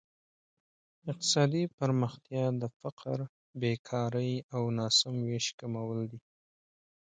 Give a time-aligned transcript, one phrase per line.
[1.11, 3.17] اقتصادي پرمختیا د فقر،
[3.59, 6.19] بېکارۍ او ناسم ویش کمول دي.